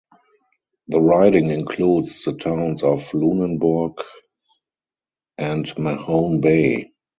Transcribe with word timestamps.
The 0.87 0.99
riding 0.99 1.51
includes 1.51 2.23
the 2.23 2.33
towns 2.33 2.81
of 2.81 3.13
Lunenburg 3.13 3.99
and 5.37 5.71
Mahone 5.77 6.41
Bay. 6.41 6.89